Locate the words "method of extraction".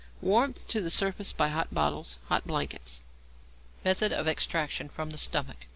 3.85-4.89